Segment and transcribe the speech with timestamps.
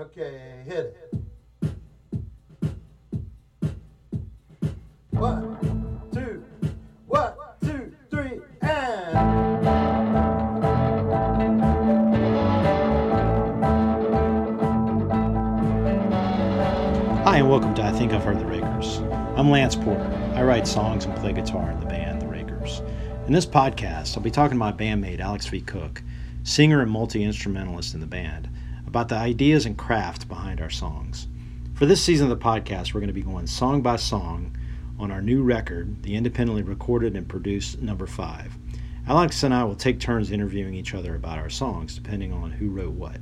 [0.00, 1.70] Okay, hit it.
[5.10, 5.58] One,
[6.10, 6.42] two,
[7.06, 9.18] one, two, three, and.
[17.24, 19.00] Hi, and welcome to I Think I've Heard the Rakers.
[19.36, 20.32] I'm Lance Porter.
[20.34, 22.80] I write songs and play guitar in the band The Rakers.
[23.26, 25.60] In this podcast, I'll be talking to my bandmate Alex V.
[25.60, 26.02] Cook,
[26.42, 28.48] singer and multi instrumentalist in the band,
[28.90, 31.28] about the ideas and craft behind our songs.
[31.74, 34.56] For this season of the podcast, we're going to be going song by song
[34.98, 38.58] on our new record, the independently recorded and produced number five.
[39.06, 42.68] Alex and I will take turns interviewing each other about our songs, depending on who
[42.68, 43.18] wrote what.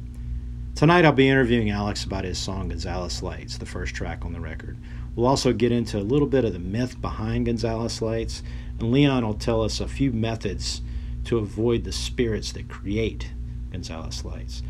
[0.74, 4.40] Tonight I'll be interviewing Alex about his song Gonzales Lights, the first track on the
[4.40, 4.78] record.
[5.14, 8.42] We'll also get into a little bit of the myth behind Gonzales Lights,
[8.80, 10.80] and Leon will tell us a few methods
[11.24, 13.30] to avoid the spirits that create
[13.70, 14.62] Gonzales Lights.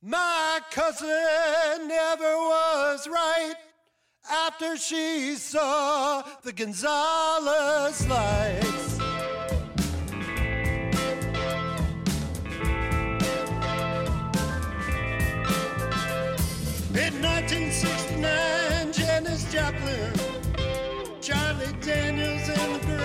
[0.00, 3.54] My cousin never was right
[4.30, 8.98] after she saw the Gonzales lights.
[16.94, 20.12] In 1969, Janis Joplin,
[21.20, 22.97] Charlie Daniels, and the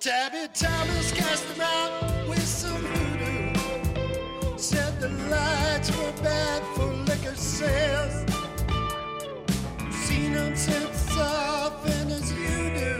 [0.00, 4.56] Tabby Thomas cast them out with some voodoo.
[4.56, 8.24] Said the lights were bad for liquor sales.
[9.92, 12.99] Seen them since often as you do.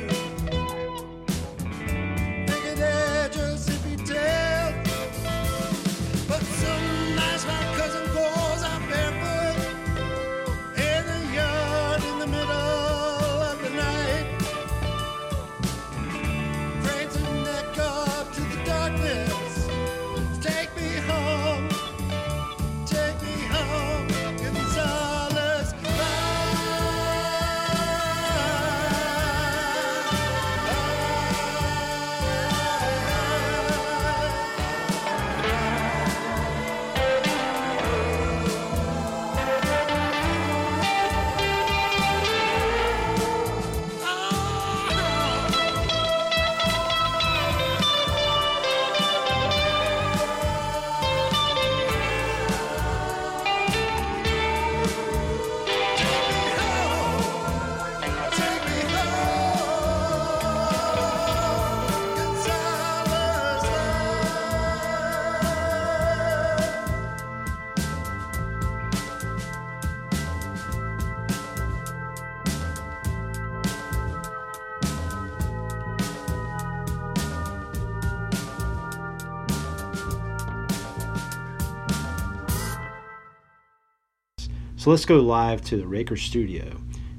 [84.91, 86.65] Let's go live to the Raker Studio,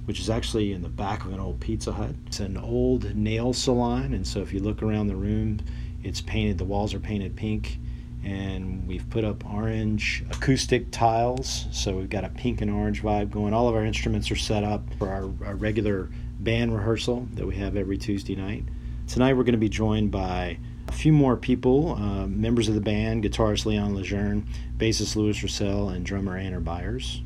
[0.03, 2.13] which is actually in the back of an old Pizza Hut.
[2.27, 5.61] It's an old nail salon, and so if you look around the room,
[6.03, 7.77] it's painted, the walls are painted pink,
[8.25, 11.67] and we've put up orange acoustic tiles.
[11.71, 13.53] So we've got a pink and orange vibe going.
[13.53, 16.09] All of our instruments are set up for our, our regular
[16.41, 18.65] band rehearsal that we have every Tuesday night.
[19.07, 20.57] Tonight we're going to be joined by
[20.89, 24.45] A few more people, uh, members of the band, guitarist Leon Lejeune,
[24.77, 27.21] bassist Louis Russell, and drummer Anna Byers.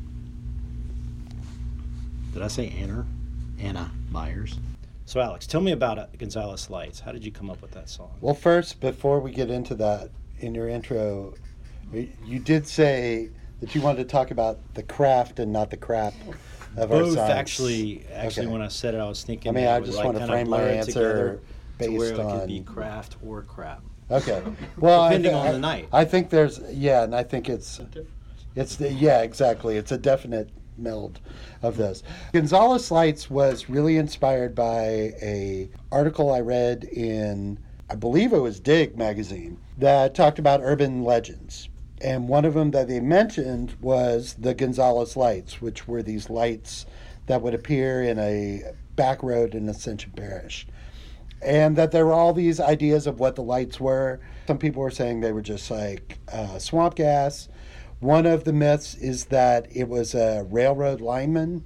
[2.36, 3.06] Did I say Anna?
[3.58, 4.58] Anna Myers.
[5.06, 7.00] So, Alex, tell me about uh, Gonzales Lights.
[7.00, 8.10] How did you come up with that song?
[8.20, 10.10] Well, first, before we get into that,
[10.40, 11.32] in your intro,
[12.26, 13.30] you did say
[13.62, 16.12] that you wanted to talk about the craft and not the crap
[16.76, 17.30] of our Both songs.
[17.30, 18.04] actually.
[18.12, 18.52] Actually, Okay.
[18.52, 19.48] when I said it, I was thinking.
[19.50, 21.40] I mean, I would, just like, want to kinda frame my answer together
[21.78, 22.64] to where based it could be on.
[22.64, 23.80] craft or crap.
[24.10, 24.42] Okay.
[24.78, 25.88] Well, Depending thi- on I- the night.
[25.90, 27.80] I think there's yeah, and I think it's
[28.54, 29.78] it's the yeah exactly.
[29.78, 31.20] It's a definite meld
[31.62, 32.02] of this.
[32.32, 37.58] Gonzales Lights was really inspired by a article I read in
[37.88, 41.68] I believe it was Dig magazine that talked about urban legends.
[42.00, 46.84] And one of them that they mentioned was the Gonzales lights, which were these lights
[47.26, 48.62] that would appear in a
[48.96, 50.66] back road in Ascension Parish
[51.42, 54.20] and that there were all these ideas of what the lights were.
[54.46, 57.48] Some people were saying they were just like uh, swamp gas.
[58.00, 61.64] One of the myths is that it was a railroad lineman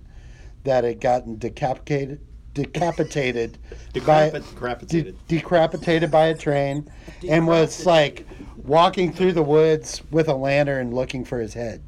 [0.65, 2.21] that had gotten decapitated,
[2.55, 3.59] decapitated,
[4.06, 5.17] by, decapitated.
[5.27, 6.88] de- decapitated by a train,
[7.29, 11.82] and was like walking through the woods with a lantern looking for his head,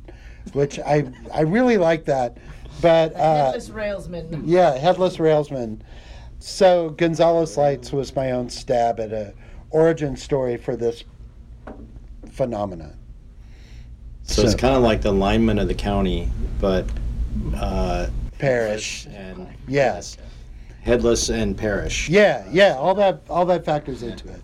[0.52, 2.38] which I I really like that.
[2.80, 4.42] But uh, Headless railsman.
[4.44, 5.80] yeah, headless railsman.
[6.40, 9.34] So Gonzales Lights was my own stab at a
[9.70, 11.04] origin story for this
[12.30, 12.96] phenomenon.
[14.24, 16.28] So, it's kind of like the lineman of the county,
[16.60, 16.86] but
[17.56, 18.08] uh,
[18.38, 19.06] Parish.
[19.06, 20.16] and Yes.
[20.82, 22.08] headless and parish.
[22.08, 24.40] Yeah, yeah, all that all that factors into it.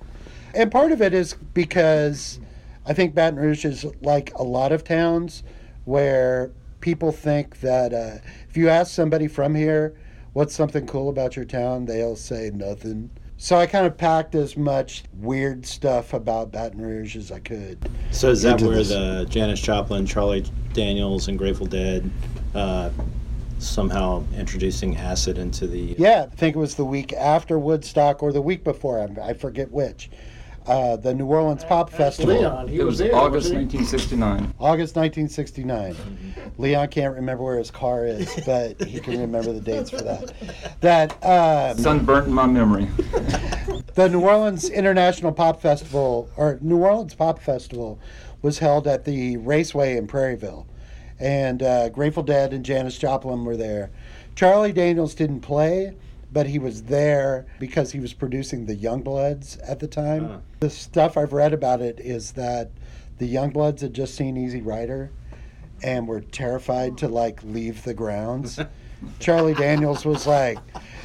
[0.54, 2.40] And part of it is because
[2.86, 5.42] I think Baton Rouge is like a lot of towns
[5.84, 9.94] where people think that uh, if you ask somebody from here
[10.32, 13.10] what's something cool about your town, they'll say nothing.
[13.40, 17.78] So I kind of packed as much weird stuff about Baton Rouge as I could.
[18.10, 18.88] So is that where this.
[18.88, 22.10] the Janis Joplin, Charlie Daniels, and Grateful Dead
[22.56, 22.90] uh,
[23.60, 25.94] somehow introducing acid into the?
[25.96, 29.00] Yeah, I think it was the week after Woodstock or the week before.
[29.00, 30.10] I, I forget which.
[30.68, 32.34] Uh, the New Orleans Pop Festival.
[32.34, 34.54] Leon, he It was there, August wasn't 1969.
[34.60, 35.96] August 1969.
[36.58, 40.34] Leon can't remember where his car is, but he can remember the dates for that.
[40.82, 42.84] That um, Sun burnt in my memory.
[43.94, 47.98] the New Orleans International Pop Festival or New Orleans Pop Festival
[48.42, 50.66] was held at the Raceway in Prairieville,
[51.18, 53.90] and uh, Grateful Dead and Janis Joplin were there.
[54.36, 55.96] Charlie Daniels didn't play,
[56.32, 60.28] but he was there because he was producing the Youngbloods at the time.
[60.30, 60.40] Ah.
[60.60, 62.70] The stuff I've read about it is that
[63.18, 65.10] the Youngbloods had just seen Easy Rider
[65.82, 68.58] and were terrified to like leave the grounds.
[69.20, 70.58] Charlie Daniels was like,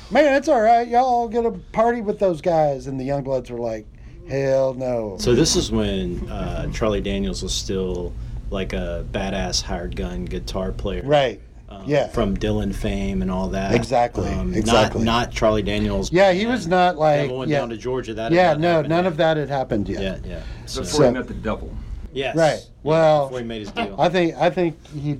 [0.09, 0.87] "Man, it's all right.
[0.87, 3.85] Y'all get a party with those guys." And the Youngbloods were like,
[4.27, 8.13] "Hell no." So this is when uh, Charlie Daniels was still
[8.49, 11.39] like a badass hired gun guitar player, right.
[11.73, 12.07] Um, yeah.
[12.07, 13.73] From Dylan fame and all that.
[13.73, 15.03] Exactly, Um, exactly.
[15.03, 16.11] Not, not Charlie Daniels.
[16.11, 18.13] Yeah, he was not like Never went yeah, down to Georgia.
[18.13, 19.05] That yeah no, none yet.
[19.05, 20.01] of that had happened yet.
[20.25, 20.43] Yeah, yeah.
[20.65, 21.75] So, Before So- he met the devil.
[22.13, 22.35] yes.
[22.35, 22.59] Right.
[22.59, 23.95] Yeah, Well, before he made his deal.
[23.99, 25.19] I think I think he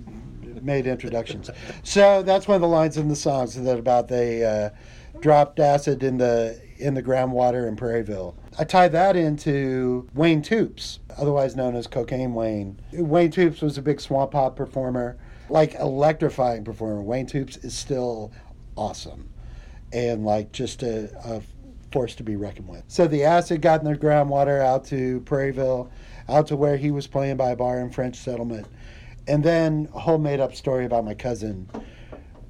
[0.61, 1.49] made introductions.
[1.83, 4.69] so that's one of the lines in the songs that about they uh,
[5.19, 8.33] dropped acid in the in the groundwater in Prairieville.
[8.59, 12.79] I tie that into Wayne Toups, otherwise known as Cocaine Wayne.
[12.91, 15.17] Wayne Toups was a big swamp pop performer,
[15.53, 17.03] like electrifying performer.
[17.03, 18.31] Wayne Toups is still
[18.75, 19.29] awesome,
[19.93, 21.41] and like just a, a
[21.91, 22.83] force to be reckoned with.
[22.87, 25.91] So the acid got in the groundwater out to Prairieville,
[26.27, 28.65] out to where he was playing by a bar in French Settlement,
[29.27, 31.69] and then a whole made up story about my cousin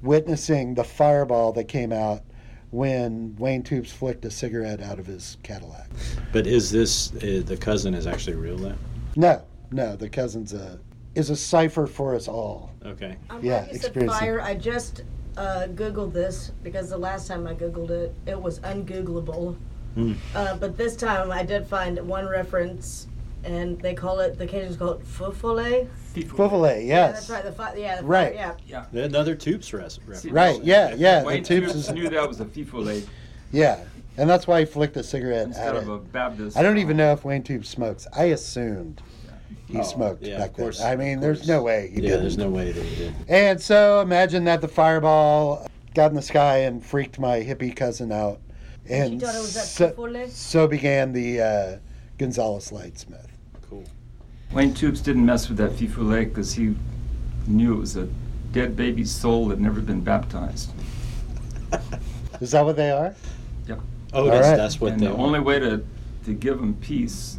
[0.00, 2.22] witnessing the fireball that came out
[2.70, 5.90] when Wayne Toups flicked a cigarette out of his Cadillac.
[6.32, 8.78] But is this uh, the cousin is actually real then?
[9.14, 10.80] No, no, the cousin's a
[11.14, 12.70] is a cipher for us all.
[12.84, 13.16] Okay.
[13.30, 14.18] I'm Yeah, glad you said experiencing.
[14.20, 14.40] fire.
[14.40, 15.02] I just
[15.36, 19.56] uh, Googled this because the last time I Googled it, it was ungoogleable.
[19.94, 20.12] Hmm.
[20.34, 23.06] Uh, but this time I did find one reference,
[23.44, 25.88] and they call it, the Cajuns call it fufole.
[26.14, 27.12] Fufale, Yeah, yes.
[27.14, 27.44] that's right.
[27.44, 28.34] The fi- yeah, the Right.
[28.36, 28.84] Fire, yeah.
[28.92, 30.24] Another Toups res- reference.
[30.26, 31.20] Right, yeah, yeah.
[31.20, 33.06] The Wayne Toups Toups is knew that was a fifole
[33.52, 33.84] yeah,
[34.16, 35.92] and that's why he flicked a cigarette instead at of it.
[35.92, 36.56] a Baptist.
[36.56, 38.08] I don't even know if Wayne Toups smokes.
[38.16, 39.00] I assumed
[39.66, 40.92] he Oh, smoked yeah, back of course, then.
[40.92, 42.22] I mean, there's no way he Yeah, did.
[42.22, 43.14] there's no way that he did.
[43.28, 48.12] And so imagine that the fireball got in the sky and freaked my hippie cousin
[48.12, 48.40] out.
[48.88, 51.76] And thought it was so, so began the uh,
[52.18, 53.26] Gonzales Lights myth.
[53.70, 53.84] Cool.
[54.52, 56.74] Wayne Toups didn't mess with that fifole because he
[57.46, 58.08] knew it was a
[58.52, 60.70] dead baby's soul that never been baptized.
[62.40, 63.14] Is that what they are?
[63.66, 63.80] Yep.
[64.12, 64.56] Oh, that's, right.
[64.56, 65.22] that's what and they the want.
[65.28, 65.84] only way to
[66.24, 67.36] to give them peace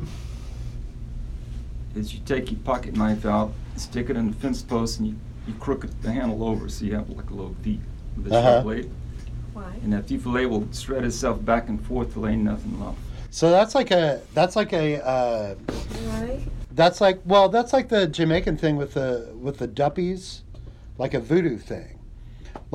[1.95, 5.15] is you take your pocket knife out, stick it in the fence post, and you,
[5.47, 7.79] you crook the handle over so you have like a little V
[8.17, 8.51] with a Uh-huh.
[8.53, 8.91] sharp blade.
[9.53, 9.73] Why?
[9.83, 12.97] And that filet will shred itself back and forth till ain't nothing left.
[13.31, 15.55] So that's like a that's like a uh,
[16.07, 16.41] Right?
[16.71, 20.43] that's like well that's like the Jamaican thing with the with the duppies,
[20.97, 21.94] like a voodoo thing.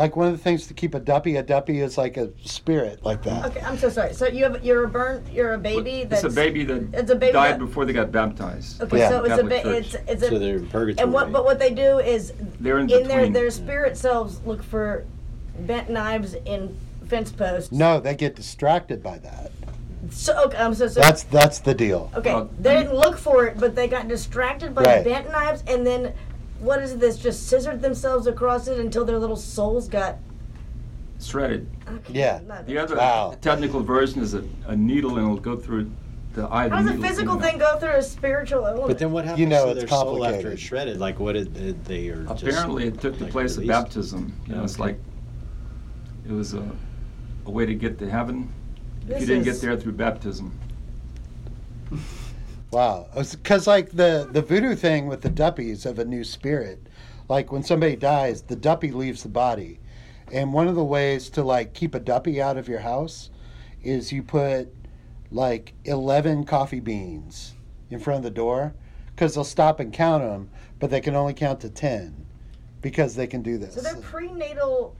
[0.01, 3.05] Like one of the things to keep a duppy, a duppy is like a spirit
[3.05, 3.45] like that.
[3.45, 4.15] Okay, I'm so sorry.
[4.15, 7.11] So you have you're a burn you're a baby It's that's a baby that it's
[7.11, 8.81] a baby died that- before they got baptized.
[8.83, 9.11] Okay, Yeah.
[9.11, 9.95] so it's a Catholic bit Church.
[9.95, 11.05] it's it's a So they're in purgatory.
[11.05, 13.33] and what but what they do is They're in in their between.
[13.35, 15.05] their spirit selves look for
[15.59, 17.71] bent knives in fence posts.
[17.71, 19.53] No, they get distracted by that.
[20.09, 21.05] So okay, I'm so sorry.
[21.05, 22.11] That's that's the deal.
[22.17, 25.05] Okay, Well, they didn't look for it, but they got distracted by Right.
[25.05, 26.15] the bent knives, and then
[26.61, 27.17] what is this?
[27.19, 30.19] Just scissored themselves across it until their little souls got.
[31.21, 31.69] Shredded.
[31.87, 32.41] Okay, Yeah.
[32.67, 33.37] The other Wow.
[33.41, 35.91] technical version is a, a needle and it'll go through
[36.33, 37.47] the eye the How does a physical you know.
[37.47, 38.87] thing go through a spiritual element?
[38.89, 40.99] But then what happens You know to it's their soul after it's shredded?
[40.99, 44.33] Like what did did they are just, Apparently, it took the like, place of baptism.
[44.47, 44.99] You know, it's like
[46.27, 46.65] it was a,
[47.47, 48.51] a way to get to heaven.
[49.09, 50.53] if you didn't get there through baptism.
[52.71, 56.87] Wow, because like the the voodoo thing with the duppies of a new spirit,
[57.29, 59.81] like when somebody dies, the duppy leaves the body,
[60.33, 63.31] and one of the ways to like keep a duppy out of your house
[63.83, 64.73] is you put
[65.33, 67.55] like eleven coffee beans
[67.91, 68.73] in front of the door,
[69.17, 70.49] because they'll stop and count them,
[70.79, 72.25] but they can only count to ten,
[72.83, 73.75] because they can do this.
[73.75, 74.95] so they're prenatal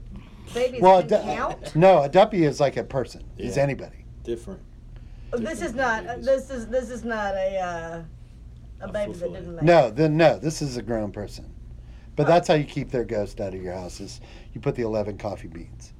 [0.53, 1.73] babies well, a can du- count.
[1.75, 3.23] no, a duppy is like a person.
[3.37, 3.63] Is Yeah.
[3.63, 4.03] anybody?
[4.23, 4.59] different.
[5.33, 6.05] Oh, this is not.
[6.05, 6.25] Uh, babies.
[6.25, 8.01] this is this is not a uh,
[8.81, 9.63] a A baby that didn't make.
[9.63, 10.37] No, then no.
[10.37, 11.45] This is a grown person.
[12.15, 13.99] But that's how you keep their ghost out of your house.
[14.01, 14.19] Is
[14.53, 15.93] you put the eleven coffee beans.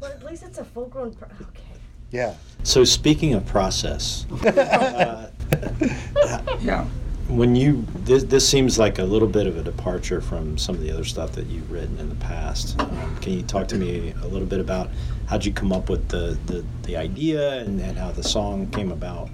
[0.00, 1.14] But at least it's a full-grown.
[1.14, 1.62] Pro- okay.
[2.10, 2.34] Yeah.
[2.64, 5.30] So speaking of process, uh,
[6.60, 6.84] Yeah.
[7.28, 10.82] when you this, this seems like a little bit of a departure from some of
[10.82, 12.78] the other stuff that you've written in the past.
[12.80, 14.90] Um, can you talk to me a little bit about
[15.26, 18.92] how'd you come up with the the, the idea and, and how the song came
[18.92, 19.30] about?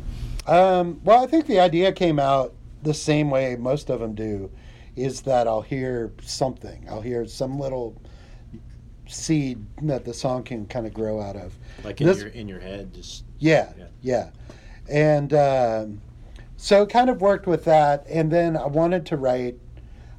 [0.47, 4.51] Um, well, I think the idea came out the same way most of them do,
[4.97, 6.87] is that I'll hear something.
[6.89, 8.01] I'll hear some little
[9.07, 11.55] seed that the song can kind of grow out of.
[11.85, 13.85] Like in This- your in your head, just Yeah, Yeah.
[14.03, 14.31] yeah.
[14.89, 16.01] And um,
[16.57, 18.07] so it kind of worked with that.
[18.09, 19.57] And then I wanted to write,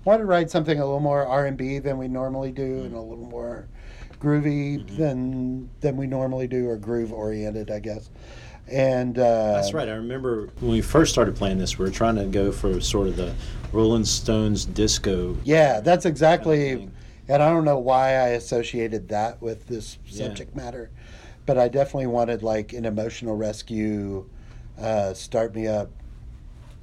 [0.06, 2.94] wanted to write something a little more R and B than we normally do, and
[2.96, 3.68] a little more
[4.20, 8.10] groovy than than we normally do, or groove oriented, I guess.
[8.68, 9.90] And uh, That's right.
[9.90, 13.08] I remember when we first started playing this, we were trying to go for sort
[13.08, 13.34] of the
[13.72, 15.36] Rolling Stones disco.
[15.44, 16.72] Yeah, that's kind of exactly.
[17.28, 20.26] and I don't know why I associated that with this Yeah.
[20.28, 20.92] subject matter,
[21.46, 24.28] but I definitely wanted like an emotional rescue,
[24.80, 25.90] uh, start me up,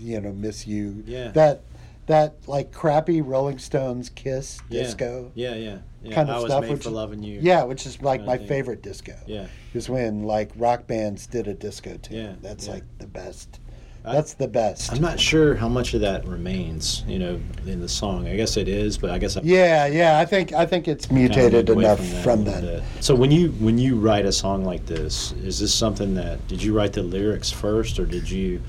[0.00, 1.04] you know, miss you.
[1.06, 1.28] Yeah.
[1.28, 1.62] That
[2.06, 4.82] that like crappy Rolling Stones Kiss Yeah.
[4.82, 5.30] disco.
[5.34, 5.78] Yeah, yeah,
[6.08, 6.14] yeah.
[6.14, 7.40] Kind of I stuff, which for loving you.
[7.42, 9.14] Yeah, which is like my favorite disco.
[9.26, 9.46] yeah.
[9.74, 12.16] Is when like rock bands did a disco tune.
[12.16, 12.74] Yeah, That's yeah.
[12.74, 13.60] like the best.
[14.04, 14.92] I- That's the best.
[14.92, 18.28] I'm not sure how much of that remains, you know, in the song.
[18.28, 20.20] I guess it is, but I guess I yeah, yeah.
[20.20, 22.84] I think I think it's mutated enough that from then.
[23.00, 26.62] So when you when you write a song like this, is this something that did
[26.62, 28.62] you write the lyrics first, or did you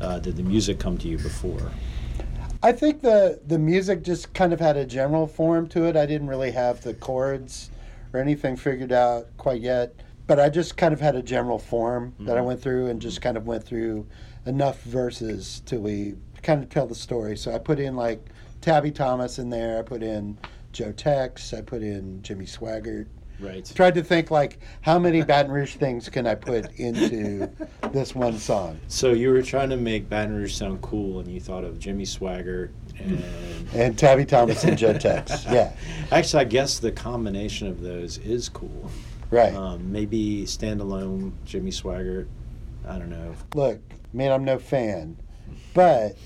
[0.00, 1.72] uh, did the music come to you before?
[2.64, 5.96] I think the the music just kind of had a general form to it.
[5.98, 7.68] I didn't really have the chords
[8.14, 9.92] or anything figured out quite yet,
[10.26, 12.46] but I just kind of had a general form that I Mhm.
[12.46, 14.06] went through and just kind of went through
[14.46, 17.36] enough verses till we kind of tell the story.
[17.36, 18.30] So I put in like
[18.62, 19.78] Tabby Thomas in there.
[19.78, 20.38] I put in
[20.72, 21.52] Joe Tex.
[21.52, 23.08] I put in Jimmy Swaggart.
[23.40, 23.70] Right.
[23.74, 27.50] Tried to think like how many Baton Rouge things can I put into
[27.92, 28.78] this one song?
[28.88, 32.04] So you were trying to make Baton Rouge sound cool, and you thought of Jimmy
[32.04, 33.22] Swaggart and.
[33.74, 35.44] And Tabby Thomas and Joe Tex.
[35.46, 35.72] Yeah,
[36.12, 38.88] Actually, I guess the combination of those is cool.
[39.30, 39.52] right.
[39.54, 42.28] Um, maybe standalone Jimmy Swaggart.
[42.86, 43.34] I don't know.
[43.54, 43.80] look,
[44.12, 45.16] man, I'm no fan,
[45.72, 46.16] but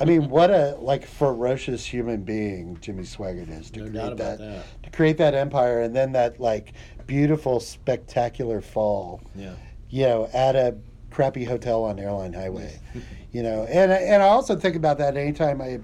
[0.00, 4.38] I mean, what a like ferocious human being Jimmy Swaggart is to No create that,
[4.38, 4.82] that.
[4.84, 6.72] to create that empire, and then that like
[7.06, 9.54] beautiful, spectacular fall, Yeah.
[9.90, 10.76] you know, at a
[11.10, 12.78] crappy hotel on Airline Highway,
[13.32, 15.80] you know, and and I also think about that anytime I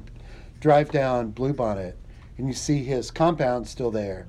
[0.61, 1.95] drive down Bluebonnet
[2.39, 4.27] and you see his compound still there,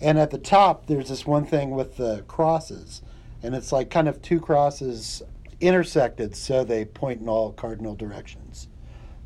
[0.00, 3.02] and at the top there's this one thing with the crosses,
[3.42, 5.22] and it's like kind of two crosses
[5.60, 8.68] intersected so they point in all cardinal directions.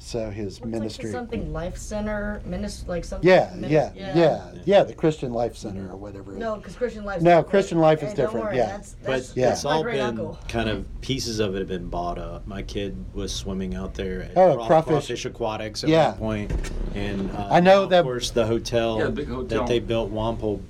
[0.05, 1.05] So his Looks ministry.
[1.07, 3.27] Like something life center, minister, like something.
[3.29, 6.33] yeah, minis- yeah, yeah, yeah, The Christian Life Center or whatever.
[6.33, 7.23] No, because Christian life.
[7.23, 8.67] No, Christian Life is Hey, don't different, worry, yeah.
[8.67, 9.53] That's, But Yeah.
[9.53, 10.39] it's all been uncle.
[10.49, 12.47] kind of pieces of it have been bought up.
[12.49, 14.89] My kid was swimming out there at Oh, Craw- Crawfish.
[14.91, 16.11] Crawfish Aquatics at Yeah.
[16.17, 16.19] one
[16.49, 19.61] point, and uh, I know of that- course the hotel, Yeah, the hotel.
[19.61, 20.61] that they built Wampole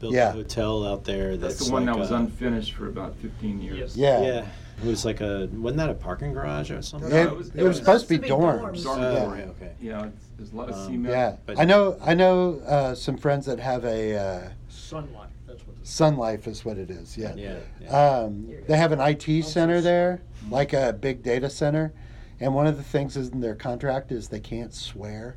[0.00, 0.28] built Yeah.
[0.28, 1.38] a hotel out there.
[1.38, 3.96] That's, That's the one like that was a- unfinished for about 15 years.
[3.96, 4.20] Yeah.
[4.22, 4.44] Yeah,
[4.82, 7.10] it was like a wasn't that a parking garage or something?
[7.10, 8.60] No, It, it was- it was supposed to be dorms.
[8.60, 8.82] dorms.
[8.82, 9.42] Dorm- Oh, yeah.
[9.44, 9.72] okay.
[9.80, 11.08] Yeah, it's, there's a lot of Um, cement.
[11.14, 11.96] Yeah, But- I know.
[12.02, 16.46] I know uh, some friends that have a uh, Sunlight, that's what this Sun Life
[16.46, 17.16] is what it is.
[17.16, 17.34] Yeah.
[17.36, 17.88] Yeah, yeah.
[18.20, 21.92] Um, they have an IT center there, like a big data center,
[22.40, 25.36] and one of the things is in their contract is they can't swear.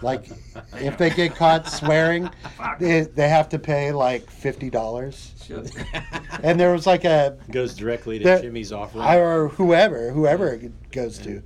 [0.00, 0.26] Like,
[0.74, 2.30] if they get caught swearing,
[2.78, 5.34] they, they have to pay like fifty dollars.
[5.44, 5.72] Shit.
[6.42, 9.02] And there was like a goes directly to There- Jimmy's offering.
[9.04, 11.42] I or whoever, whoever it goes to.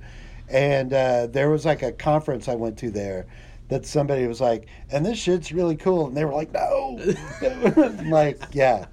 [0.49, 3.25] And uh, there was like a conference I went to there
[3.69, 6.05] that somebody was like, and this shit's really cool.
[6.07, 6.99] And they were like, no.
[8.05, 8.85] Like, yeah.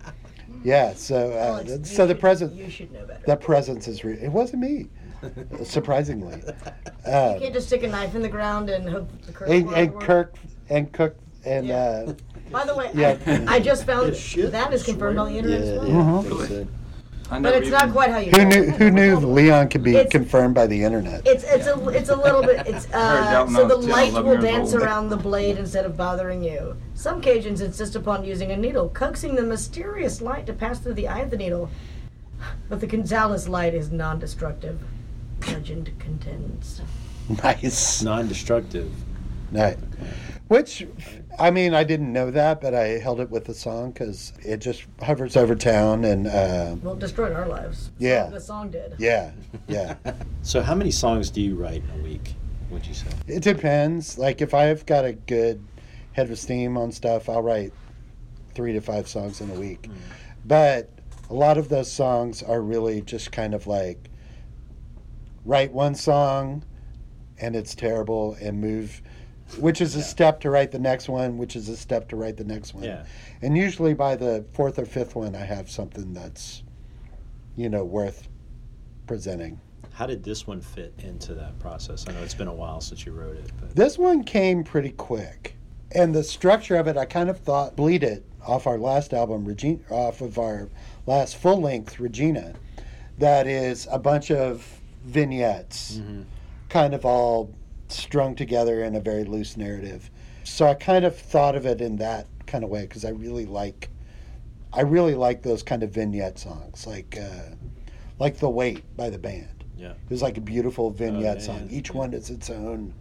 [0.65, 0.95] Yeah.
[0.95, 3.23] So, uh, Alex, so the should- present, You should know better.
[3.27, 4.17] the presence is real.
[4.23, 4.89] It wasn't me,
[5.65, 6.37] surprisingly.
[7.07, 9.49] you Uh, can't just stick a knife in the ground and hope the Kirk.
[9.49, 10.03] and, will and work.
[10.05, 10.35] Kirk,
[10.69, 12.05] and Cook, and Yeah.
[12.09, 12.13] uh,
[12.51, 13.17] By the way, Yeah.
[13.27, 15.89] I, I just found that is confirmed on the internet as well.
[15.89, 16.69] yeah, Mhm.
[17.33, 18.33] I But it's not quite how you.
[18.33, 18.71] who knew it.
[18.75, 21.23] who knew Leon could be It's- confirmed by the internet?
[21.25, 24.83] It's it's a it's a little bit it's uh so the light will dance old.
[24.83, 26.75] around the blade instead of bothering you.
[26.95, 31.07] Some Cajuns insist upon using a needle, coaxing the mysterious light to pass through the
[31.07, 31.71] eye of the needle.
[32.69, 34.81] But the Gonzales light is non-destructive.
[35.49, 36.83] Legend contends.
[37.45, 38.03] Nice.
[38.03, 38.93] non-destructive.
[39.53, 39.79] Right.
[40.49, 40.85] Which,
[41.39, 44.57] I mean, I didn't know that, but I held it with the song because it
[44.59, 47.91] just hovers over town, and uh, Well, it destroyed our lives.
[47.99, 48.27] Yeah.
[48.31, 48.95] The song did.
[48.99, 49.31] yeah,
[49.69, 49.95] yeah.
[50.43, 52.35] So, how many songs do you write in a week?
[52.71, 53.07] Would you say?
[53.29, 54.19] it depends.
[54.19, 55.63] Like if I've got a good
[56.13, 57.73] head of steam on stuff, I'll write
[58.55, 59.89] three to five songs in a week.
[60.45, 60.89] But
[61.29, 64.10] a lot of those songs are really just kind of like
[65.45, 66.65] write one song,
[67.39, 69.03] and it's terrible, and move.
[69.59, 72.37] Which is a step to write the next one, which is a step to write
[72.37, 72.85] the next one.
[72.85, 73.05] Yeah.
[73.43, 76.63] And usually by the fourth or fifth one, I have something that's,
[77.57, 78.29] you know, worth
[79.09, 79.61] presenting.
[79.93, 82.07] How did this one fit into that process?
[82.09, 84.91] I know it's been a while since you wrote it, but This one came pretty
[84.91, 85.57] quick.
[85.93, 89.45] And the structure of it, I kind of thought bleed it off our last album,
[89.45, 90.69] Regina, off of our
[91.07, 92.55] last full length, Regina,
[93.19, 94.65] that is a bunch of
[95.11, 96.01] vignettes,
[96.69, 97.53] kind of all
[97.89, 100.11] strung together in a very loose narrative.
[100.45, 103.47] So I kind of thought of it in that kind of way because I really
[103.47, 103.91] like,
[104.73, 107.55] I really like those kind of vignette songs, like, uh,
[108.19, 109.65] like "The Weight" by the band.
[109.77, 109.91] yeah.
[109.93, 111.69] It was like a beautiful vignette yeah, song.
[111.69, 111.97] yeah, Each yeah.
[111.97, 112.95] one is its own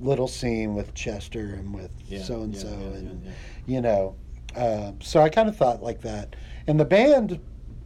[0.00, 1.90] little scene with Chester and with
[2.22, 3.32] so and so, and
[3.66, 4.16] you know.
[4.56, 6.34] Uh, so I kind of thought like that,
[6.66, 7.38] and the band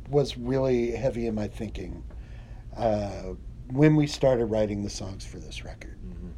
[0.08, 2.02] was really heavy in my thinking
[2.76, 3.34] uh,
[3.70, 5.96] when we started writing the songs for this record.
[6.06, 6.28] Mm-hmm.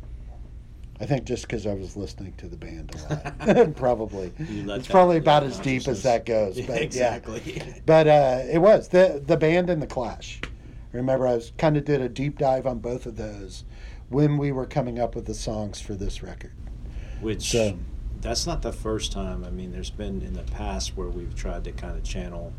[1.00, 4.32] I think just because I was listening to the band a lot, probably.
[4.38, 6.56] It's probably about as deep as that goes.
[6.60, 6.82] But yeah.
[6.82, 7.62] exactly.
[7.86, 10.40] But uh, it was the the band and the Clash.
[10.92, 13.64] Remember, I was kind of did a deep dive on both of those
[14.08, 16.52] when we were coming up with the songs for this record.
[17.20, 17.76] Which So-
[18.20, 19.44] that's not the first time.
[19.44, 22.52] I mean, there's been in the past where we've tried to kind of channel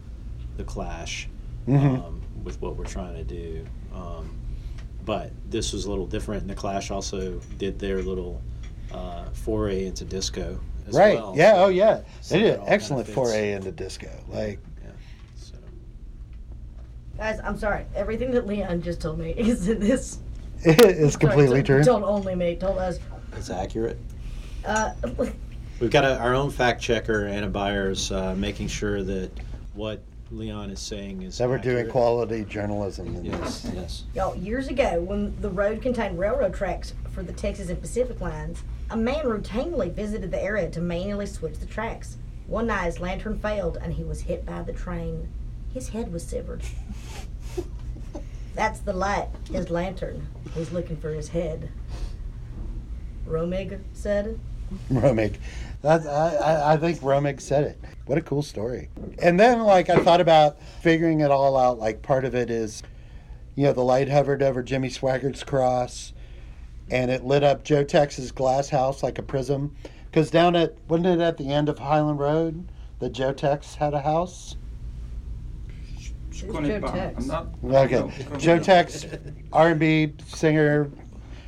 [0.55, 1.29] the Clash
[1.67, 2.05] Mhm.
[2.05, 3.65] um, with what we're trying to do.
[3.93, 4.29] Um,
[5.05, 6.41] but this was a little different.
[6.41, 8.41] And the Clash also did their little
[8.93, 11.15] uh, foray into disco as right?
[11.15, 11.33] well.
[11.35, 11.53] yeah.
[11.55, 12.01] So- oh, yeah.
[12.21, 13.15] so They did an all kinda excellent fits.
[13.15, 14.09] foray into disco.
[14.29, 14.91] Like, Yeah.
[15.35, 15.55] So,
[17.17, 17.85] Guys, I'm sorry.
[17.95, 20.19] Everything that Leon just told me is in this.
[20.63, 21.83] it's sorry, completely to- true.
[21.83, 22.55] Told only me.
[22.55, 22.99] Told us.
[23.33, 23.97] it's accurate.
[24.65, 24.93] Uh,
[25.79, 29.29] We've got a, our own fact checker, Anna Byers, uh, making sure that
[29.75, 31.91] what Leon is saying is That we're doing accurate.
[31.91, 33.15] quality journalism.
[33.15, 33.73] In Yes, this.
[33.73, 34.03] yes.
[34.13, 38.63] Y'all, years ago, when the road contained railroad tracks for the Texas and Pacific lines,
[38.89, 42.17] a man routinely visited the area to manually switch the tracks.
[42.47, 45.29] One night, his lantern failed and he was hit by the train.
[45.73, 46.61] His head was severed.
[48.55, 50.27] That's the light, his lantern.
[50.55, 51.69] He's looking for his head.
[53.27, 54.39] Romig said.
[54.91, 55.35] Romig.
[55.81, 57.79] That's, I, I, I think Romig said it.
[58.05, 58.89] What a cool story.
[59.21, 61.77] And then, like, I thought about figuring it all out.
[61.77, 62.83] Like, part of it is,
[63.55, 66.13] you know, the light hovered over Jimmy Swaggart's cross
[66.89, 69.75] and it lit up Joe Tex's glass house like a prism.
[70.05, 73.93] Because down at, wasn't it at the end of Highland Road that Joe Tex had
[73.93, 74.55] a house?
[76.31, 77.17] Joe Tex?
[77.17, 77.47] I'm not.
[77.63, 78.11] Okay.
[78.37, 78.59] Joe.
[78.59, 79.05] Tex,
[79.51, 80.91] R&B singer,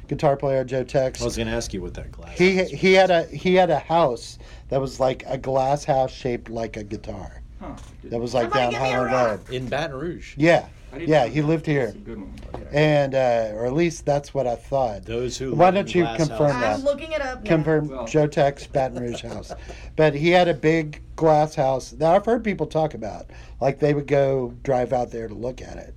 [0.10, 1.22] guitar player Joe Tex.
[1.22, 2.38] I was going to ask you what that glass.
[2.38, 2.69] He was.
[2.72, 6.76] he had a he had a house that was like a glass house shaped like
[6.76, 7.41] a guitar.
[7.62, 7.76] Huh.
[8.06, 9.39] That was like Somebody down give me Highland.
[9.48, 9.54] Road.
[9.56, 10.34] in Baton Rouge.
[10.38, 10.67] Yeah,
[10.98, 12.34] yeah, he lived here, good one.
[12.72, 15.04] and uh, or at least that's what I thought.
[15.06, 15.54] Those who.
[15.54, 16.76] Why don't you confirm houses- that?
[16.80, 17.50] I'm looking it up now.
[17.50, 19.52] Confirm Well- Joe Tex Baton Rouge house,
[19.98, 23.30] but he had a big glass house that I've heard people talk about.
[23.60, 25.93] Like they would go drive out there to look at it,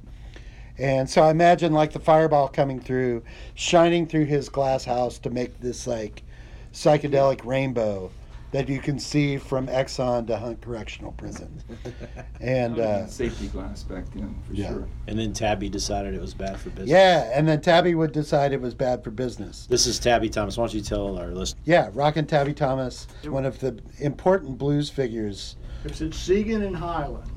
[0.82, 3.22] and so I imagine like the fireball coming through,
[3.54, 6.24] shining through his glass house to make this like
[6.72, 8.10] psychedelic rainbow
[8.50, 11.62] that you can see from Exxon to Hunt Correctional Prison,
[12.40, 14.68] and uh, safety glass back then, for yeah.
[14.68, 14.88] sure.
[15.06, 16.90] And then Tabby decided it was bad for business.
[16.90, 19.66] yeah, and then Tabby would decide it was bad for business.
[19.70, 20.58] This is Tabby Thomas.
[20.58, 21.54] Why don't you tell our listeners?
[21.64, 25.56] Yeah, Rockin' Tabby Thomas, one of the important blues figures.
[25.84, 27.30] It's at Siegen and Highland.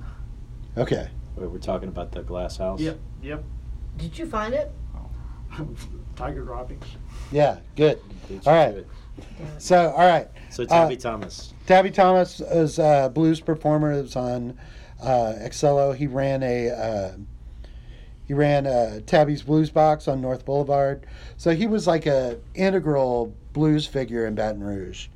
[0.77, 1.09] Okay.
[1.35, 2.79] Wait, we're talking about the glass house.
[2.79, 3.43] Yep, yep.
[3.97, 4.71] Did you find it?
[6.15, 6.85] Tiger droppings.
[7.31, 7.99] Yeah, good.
[8.27, 8.71] Beat All you right.
[8.71, 8.87] to it.
[9.57, 10.27] So, all right.
[10.49, 11.53] So Tabby Uh, Thomas.
[11.65, 13.93] Tabby Thomas is a blues performer.
[13.93, 14.57] It was on
[15.01, 15.95] uh, Excello.
[15.95, 17.11] He ran a uh,
[18.27, 21.05] he ran a Tabby's Blues Box on North Boulevard.
[21.37, 25.07] So he was like a integral blues figure in Baton Rouge.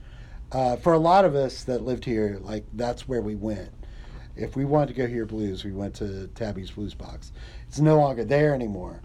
[0.52, 3.70] Uh, for a lot of us that lived here, like that's where we went.
[4.40, 7.32] If we wanted to go hear blues, we went to Tabby's Blues Box.
[7.68, 9.02] It's no longer there anymore.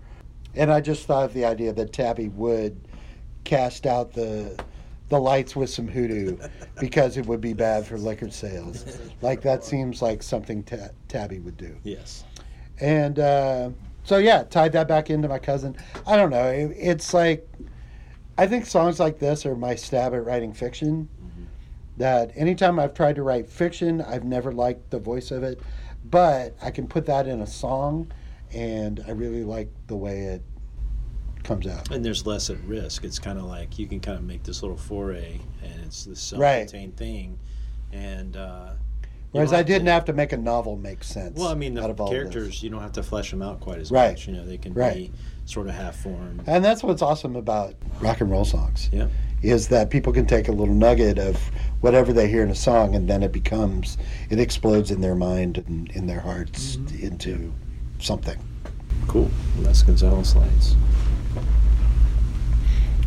[0.54, 2.88] And I just thought of the idea that Tabby would
[3.42, 4.58] cast out the
[5.10, 6.38] the lights with some hoodoo
[6.80, 8.98] because it would be bad for liquor sales.
[9.20, 11.76] Like that seems like something ta- Tabby would do.
[11.82, 12.24] Yes.
[12.80, 13.70] And uh,
[14.04, 15.76] so yeah, tied that back into my cousin.
[16.06, 16.46] I don't know.
[16.48, 17.46] It, it's like
[18.38, 21.08] I think songs like this are my stab at writing fiction.
[21.96, 25.60] That anytime I've tried to write fiction, I've never liked the voice of it,
[26.10, 28.10] but I can put that in a song,
[28.52, 30.42] and I really like the way it
[31.44, 31.90] comes out.
[31.92, 33.04] And there's less at risk.
[33.04, 36.32] It's kind of like you can kind of make this little foray, and it's this
[36.32, 36.68] Right.
[36.68, 37.38] self-contained thing.
[37.92, 38.70] And uh,
[39.30, 41.38] Whereas I didn't to- have to make a novel make sense.
[41.38, 43.78] Well, I mean, the out of characters you don't have to flesh them out quite
[43.78, 44.10] as Right.
[44.12, 44.26] much.
[44.26, 44.94] You know, they can Right.
[44.94, 45.12] be
[45.44, 46.42] sort of half formed.
[46.46, 48.88] And that's what's awesome about rock and roll songs.
[48.92, 49.08] Yeah.
[49.44, 51.36] Is that people can take a little nugget of
[51.82, 53.98] whatever they hear in a song and then it becomes,
[54.30, 57.52] it explodes in their mind and in their hearts into
[57.98, 58.38] something.
[59.06, 59.30] Cool.
[59.56, 60.76] Well, that's Gonzales Lights.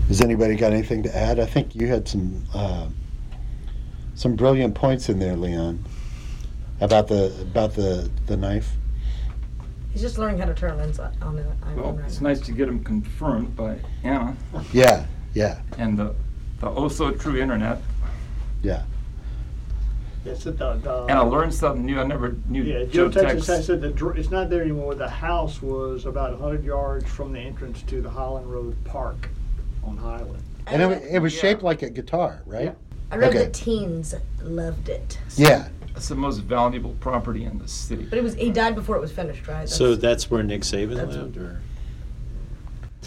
[0.10, 1.40] Has anybody got anything to add?
[1.40, 2.88] I think you had some uh,
[4.14, 5.84] some brilliant points in there, Leon,
[6.80, 8.74] about the about the the knife.
[9.92, 12.30] He's just learning how to turn inside on the iPhone Well, right it's now.
[12.30, 14.38] nice to get him confirmed by Anna
[14.72, 16.14] Yeah, yeah, and the,
[16.60, 17.82] the oh so true internet.
[18.64, 18.84] yeah.
[20.24, 20.58] That's it.
[20.58, 22.00] The, the, And I learned something new.
[22.02, 23.58] I never knew Yeah, Joe Joe Texas Tex.
[23.60, 24.94] has said that dr- it's not there anymore.
[24.94, 29.30] The house was about 100 yards from the entrance to the Highland Road Park
[29.86, 30.44] on Highland.
[30.66, 31.42] And it, wa- it was Yeah.
[31.42, 32.76] shaped like a guitar, right?
[33.10, 33.46] I read okay.
[33.46, 35.18] the teens loved it.
[35.38, 35.70] Yeah.
[35.96, 38.04] It's the most valuable property in the city.
[38.10, 39.70] But it was he died before it was finished, right?
[39.70, 41.62] So That's- that's where Nick Saban lived, or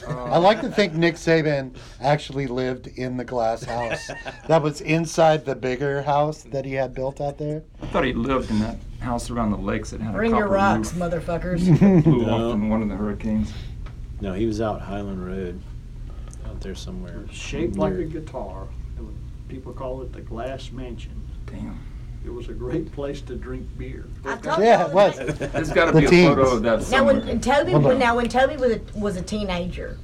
[0.06, 4.10] I like to think Nick Saban actually lived in the glass house
[4.48, 7.62] that was inside the bigger house that he had built out there.
[7.82, 10.44] I thought he lived in that house around the lakes that had bring a your
[10.46, 11.12] copper rocks, roof.
[11.12, 12.02] motherfuckers.
[12.04, 12.50] Blew No.
[12.50, 13.52] off in one of the hurricanes.
[14.20, 15.60] no, he was out Highland Road,
[16.46, 17.24] out there somewhere.
[17.30, 18.68] Shaped like a guitar.
[19.48, 21.20] People call it the Glass Mansion.
[21.46, 21.78] Damn.
[22.24, 24.04] It was a great place to drink beer.
[24.24, 25.16] I told Yeah, you it was.
[25.38, 26.28] There's got to The be a teens.
[26.28, 27.20] photo of that Now somewhere.
[27.20, 27.98] when Toby Hold when, on.
[27.98, 29.96] now when Toby was a, was a teenager,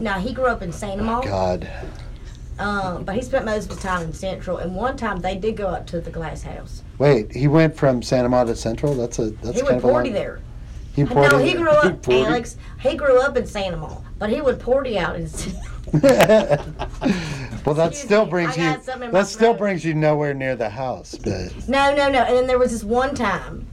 [0.00, 1.70] now he grew up in Santa Monica, God.
[2.58, 4.58] um, but he spent most of his time in Central.
[4.58, 6.82] And one time they did go up to the Glass House.
[6.98, 8.94] Wait, he went from Santa Monica to Central?
[8.94, 10.40] That's a that's he kind would of a long- party there.
[10.94, 12.24] He No, he grew up, He?
[12.24, 12.56] Alex.
[12.80, 15.28] He grew up in Santa Monica, but he would party out in.
[17.68, 19.58] well, that Excuse still me, brings I you got something in my that still throat.
[19.58, 21.14] brings you nowhere near the house.
[21.22, 22.22] But No, no, no.
[22.22, 23.66] And then there was this one time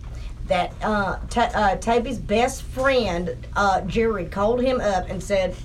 [0.48, 5.56] that uh, Ta uh, Toby's best friend, uh, Jerry, called him up and said,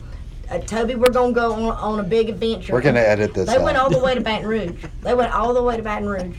[0.50, 2.72] uh, Toby, we're going to go on, on a big adventure.
[2.72, 3.84] we're gonna edit this They went out.
[3.84, 4.84] all the way to Baton Rouge.
[5.02, 6.38] They went all the way to Baton Rouge.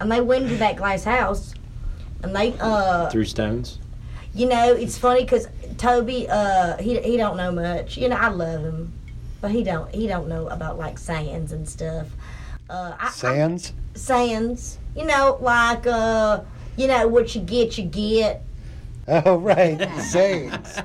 [0.00, 1.54] And they went into that glass house.
[2.22, 3.78] And they, uh, through stones.
[4.34, 7.96] you know, it's funny because Toby, uh, he, he don't know much.
[7.96, 8.92] You know, I love him.
[9.42, 12.06] But he don't he don't know about like sands and stuff.
[12.70, 13.72] Uh, I, I, Sands.
[13.94, 14.78] sands.
[14.96, 16.42] You know, like uh,
[16.76, 18.42] you know what you get, you get.
[19.08, 20.78] Oh right, sayings.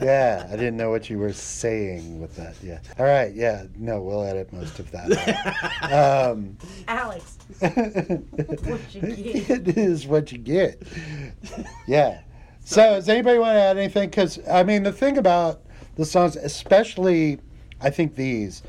[0.00, 2.54] Yeah, I didn't know what you were saying with that.
[2.62, 2.78] Yeah.
[3.00, 3.34] All right.
[3.34, 3.64] Yeah.
[3.76, 5.10] No, we'll edit most of that.
[6.32, 9.50] um, Alex, What you get.
[9.50, 10.80] it is what you get.
[11.88, 12.20] Yeah.
[12.64, 14.08] So, does anybody want to add anything?
[14.08, 15.60] Because I mean, the thing about
[15.96, 17.40] the songs, especially
[17.84, 18.62] I think these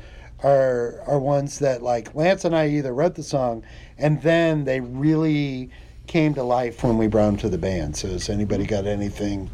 [0.44, 3.62] are are ones that like Lance and I either wrote the song
[3.98, 5.70] and then they really
[6.06, 7.96] came to life when we brought them to the band.
[7.96, 9.50] So has anybody got anything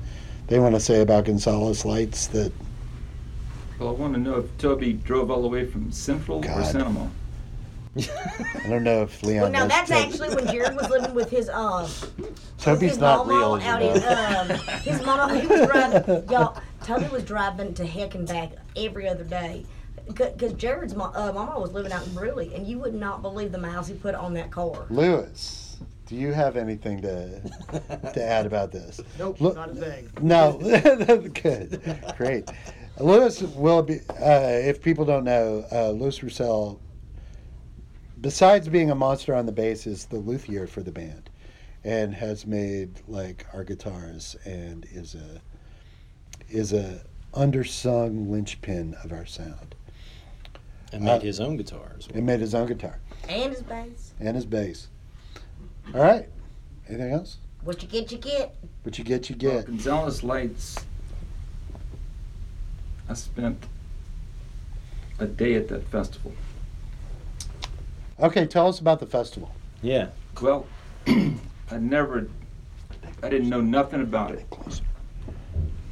[0.49, 2.53] they want to say about Gonzales Lights that
[3.79, 7.09] Well, I want to know if Toby drove all the way from Central or Cinema.
[7.97, 10.01] I don't know if Leon Well, now that's Toby.
[10.01, 11.87] actually when Jared was living with his um
[12.59, 13.55] Toby's his not mama real.
[13.55, 13.95] out know.
[13.95, 18.53] in um his mama he was driving y'all Toby was driving to heck and back
[18.77, 19.65] every other day
[20.07, 23.53] because Jared's mo- uh, mama was living out in Bruley and you would not believe
[23.53, 24.87] the miles he put on that car.
[24.91, 27.41] Lewis, do you have anything to
[28.13, 29.01] to add about this?
[29.19, 30.11] Nope, Look- not a thing.
[30.21, 30.59] No,
[31.43, 31.81] good,
[32.17, 32.51] great.
[32.99, 34.01] Lewis will be.
[34.11, 36.81] Uh, if people don't know, uh, Lewis Roussel,
[38.21, 41.31] besides being a monster on the bass, is the luthier for the band,
[41.85, 45.41] and has made like our guitars, and is a
[46.53, 47.01] is a
[47.35, 49.75] undersung linchpin of our sound.
[50.93, 52.09] And made uh, his own guitars.
[52.13, 54.13] And made his own guitar And his bass.
[54.21, 54.89] and his bass.
[55.95, 56.29] All right.
[56.89, 57.39] Anything else?
[57.65, 58.55] What you get, you get.
[58.83, 59.67] What you get, you Well, get.
[59.67, 60.77] Gonzales Lights.
[63.09, 63.65] I spent
[65.19, 66.33] a day at that festival.
[68.21, 69.51] Okay, tell us about the festival.
[69.81, 70.09] Yeah.
[70.41, 70.67] Well,
[71.07, 72.29] I never,
[73.23, 74.45] I didn't know nothing about it.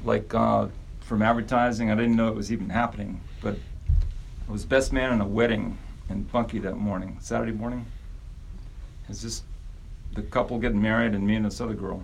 [0.04, 0.68] Like uh,
[1.00, 3.20] from advertising, I didn't know it was even happening.
[3.40, 3.56] But
[4.48, 7.86] I was best man in a wedding in Bunkie that morning, Saturday morning.
[9.08, 9.44] It's just
[10.14, 12.02] the couple getting married and me and this other girl.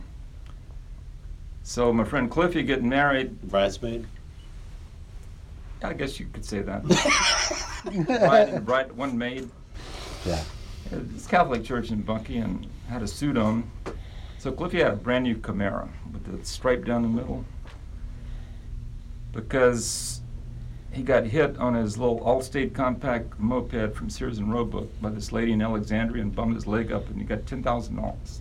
[1.62, 4.06] So my friend Cliffy getting married, Bridesmaid.
[5.82, 6.84] I guess you could say that.
[8.06, 9.50] bride and bride, one maid.
[10.24, 10.42] Yeah.
[10.90, 13.68] It's Catholic church in Bunkie and had a suit on.
[14.38, 17.44] So Cliffy had a brand new Camaro with the stripe down the middle.
[19.46, 20.22] Because
[20.90, 25.30] he got hit on his little Allstate compact moped from Sears and Roebuck by this
[25.30, 28.40] lady in Alexandria and bummed his leg up and he got ten thousand dollars.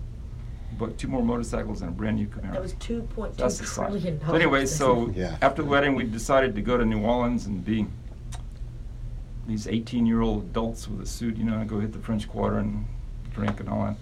[0.77, 2.53] Bought two more motorcycles and a brand new Camaro.
[2.53, 3.89] That was two point two That's the sign.
[3.91, 4.41] trillion So dollars.
[4.41, 5.37] anyway, so Yeah.
[5.41, 7.85] after the wedding, we decided to go to New Orleans and be
[9.47, 12.85] these 18-year-old adults with a suit, you know, and go hit the French Quarter and
[13.33, 13.95] drink and all that.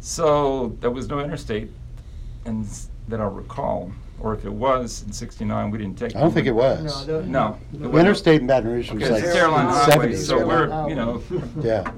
[0.00, 1.70] So there was no interstate,
[2.44, 2.66] and
[3.08, 3.90] that I recall,
[4.22, 6.14] or if it was in '69, we didn't take.
[6.14, 7.06] I don't think it was.
[7.08, 7.58] No, the- No.
[7.72, 10.26] it the- Interstate in Baton Rouge was Okay, like it's Airline in the Highway, 70s.
[10.26, 11.22] so we're, you know,
[11.60, 11.90] yeah.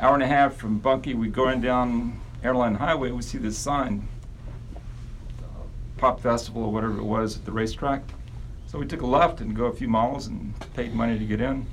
[0.00, 4.08] hour and a half from Bunkie, we going down Airline Highway, we see this sign,
[5.96, 8.02] Pop Festival or whatever it was at the racetrack.
[8.66, 11.40] So we took a left and go a few miles and paid money to get
[11.40, 11.66] in.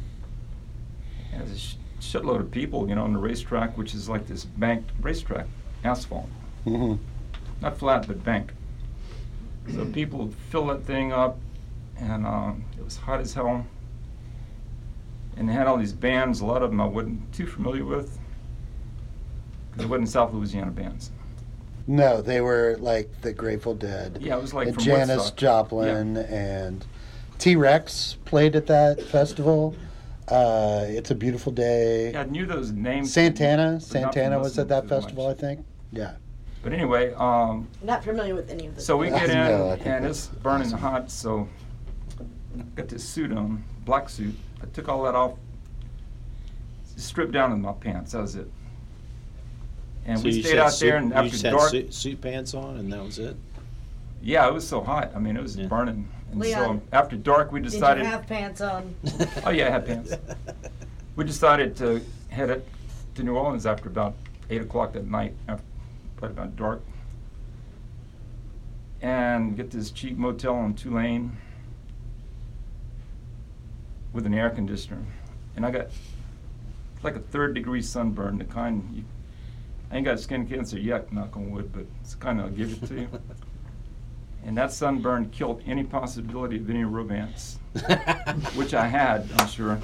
[1.33, 4.27] And there's a sh- shitload of people, you know, on the racetrack, which is like
[4.27, 5.47] this banked racetrack,
[5.83, 6.29] asphalt,
[6.65, 6.95] hmm
[7.61, 8.53] not flat but banked.
[9.75, 11.39] So people would fill that thing up,
[11.97, 13.65] and um, it was hot as hell.
[15.37, 16.41] And they had all these bands.
[16.41, 18.19] A lot of them I wasn't too familiar with,
[19.71, 21.11] because it wasn't South Louisiana bands.
[21.87, 24.19] No, they were like the Grateful Dead.
[24.21, 25.37] Yeah, it was like and from Janis Woodstock.
[25.37, 26.85] Joplin and
[27.39, 29.75] T Rex played at that festival.
[30.27, 32.11] Uh, it's a beautiful day.
[32.11, 33.11] Yeah, I knew those names.
[33.11, 35.65] Santana, but not from Santana was at that festival, I think.
[35.91, 36.13] Yeah.
[36.63, 38.85] But anyway, um, Not familiar with any of this.
[38.85, 41.09] so we get in, No, I think and that's- it's burning hot.
[41.09, 41.47] So
[42.75, 44.35] got this suit on, black suit.
[44.61, 45.33] I took all that off,
[46.97, 48.11] stripped down in my pants.
[48.11, 48.49] That was it.
[50.05, 51.69] And So we you stayed said out suit- there, and you after just had dark,
[51.71, 53.35] suit, suit pants on, and that was it.
[54.21, 55.11] yeah, it was so hot.
[55.15, 55.67] I mean, it was Yeah.
[55.67, 56.07] burning.
[56.31, 58.03] And Leon, so after dark, we Did decided.
[58.03, 58.95] you have pants on?
[59.45, 60.13] Oh yeah, I had pants.
[61.17, 62.65] We decided to head it
[63.15, 64.13] to New Orleans after about
[64.49, 65.63] eight o'clock that night, after,
[66.21, 66.83] probably about dark,
[69.01, 71.35] and get this cheap motel on Tulane
[74.13, 75.03] with an air conditioner.
[75.55, 75.87] And I got
[77.01, 79.03] like a third degree sunburn, the kind you,
[79.91, 82.71] I ain't got skin cancer yet, knock on wood, but it's kind of I'll give
[82.71, 83.09] it to you.
[84.43, 87.59] And that sunburn killed any possibility of any romance
[88.55, 89.79] which I had, I'm sure.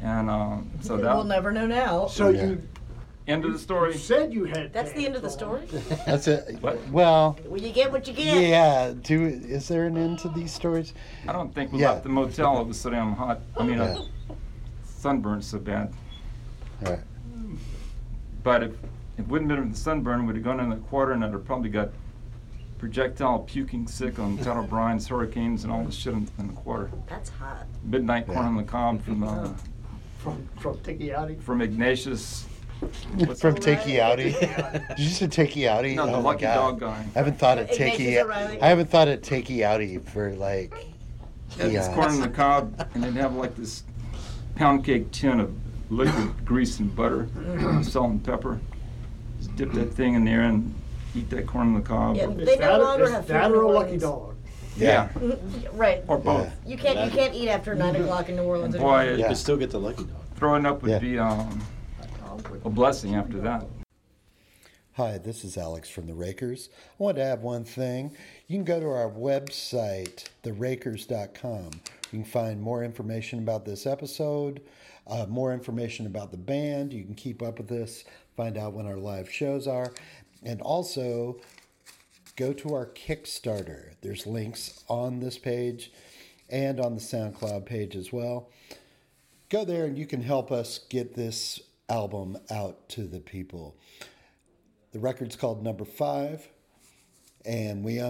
[0.00, 2.06] And um, so that we'll never know now.
[2.06, 2.44] So Yeah.
[2.44, 2.62] you,
[3.28, 3.92] end of the story.
[3.92, 4.72] you said you had.
[4.72, 5.66] That's the end of the story.
[6.06, 6.58] That's it.
[6.60, 6.78] What?
[6.88, 8.42] Well, Well, you get what you get.
[8.48, 8.92] yeah.
[9.02, 10.94] Do is there an end to these stories?
[11.28, 11.92] I don't think we Yeah.
[11.92, 12.60] left the motel.
[12.60, 13.40] It was so damn hot.
[13.56, 13.98] I mean, Yeah.
[14.30, 14.34] uh,
[14.84, 15.92] sunburned so bad.
[16.84, 17.00] All right.
[18.42, 18.72] But if
[19.18, 21.32] it wouldn't have been for the sunburn, we'd have gone in the quarter and I'd
[21.32, 21.90] have probably got
[22.78, 26.90] projectile puking sick on Pat O'Brien's hurricanes and all the shit in, in the quarter.
[27.08, 27.66] That's hot.
[27.84, 28.34] Midnight Yeah.
[28.34, 29.48] corn on the cob from uh,
[30.18, 31.40] From, from Tiki Outie.
[31.42, 32.46] from Ignatius.
[32.80, 33.62] What's From Right.
[33.62, 34.88] Takey Outie.
[34.96, 35.96] Did you say Takey Outie?
[35.96, 36.54] No, the oh my Lucky God.
[36.54, 37.04] Dog guy.
[37.14, 38.22] I haven't thought of Ignatius Takey.
[38.24, 38.62] O'Reilly.
[38.62, 40.72] I haven't thought of Takey Outie for like
[41.58, 41.68] Yeah.
[41.68, 43.82] this corn on the cob, and they'd have like this
[44.54, 45.52] pound cake tin of
[45.90, 47.28] liquid grease and butter,
[47.82, 48.60] salt and pepper.
[49.38, 50.72] Just dip that thing in there and
[51.16, 52.16] eat that corn on the cob.
[52.16, 52.26] Yeah.
[52.26, 54.02] or- They no that, longer it's have that food or a in lucky Orleans.
[54.02, 54.34] dog.
[54.76, 55.08] yeah,
[55.72, 56.04] Right.
[56.06, 56.46] or both.
[56.46, 56.70] Yeah.
[56.70, 58.76] You can't you can't eat after nine o'clock in New Orleans.
[58.76, 59.04] Boy, anymore.
[59.16, 59.28] You Yeah.
[59.28, 60.14] could still get the lucky dog.
[60.36, 60.98] throwing up would Yeah.
[61.00, 61.60] be um,
[62.64, 63.66] a blessing after that.
[64.94, 66.70] Hi, this is Alex from The Rakers.
[66.98, 68.16] I want to add one thing.
[68.48, 71.70] You can go to our website, therakers.com.
[72.10, 74.60] You can find more information about this episode,
[75.06, 76.92] uh, more information about the band.
[76.92, 78.04] You can keep up with this,
[78.36, 79.92] find out when our live shows are,
[80.42, 81.40] and also
[82.34, 83.92] go to our Kickstarter.
[84.00, 85.92] There's links on this page
[86.50, 88.48] and on the SoundCloud page as well.
[89.48, 93.76] Go there and you can help us get this album out to the people.
[94.92, 96.48] The record's called Number Five,
[97.44, 98.02] and we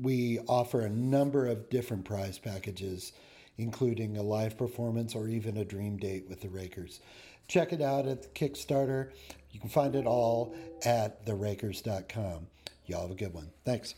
[0.00, 3.12] we offer a number of different prize packages,
[3.58, 7.00] including a live performance or even a dream date with the Rakers.
[7.48, 9.10] Check it out at the Kickstarter.
[9.50, 12.46] You can find it all at therakers.com.
[12.86, 13.50] Y'all have a good one.
[13.64, 13.94] Thanks.